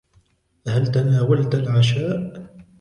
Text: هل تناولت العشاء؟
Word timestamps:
هل 0.67 0.91
تناولت 0.91 1.55
العشاء؟ 1.55 2.21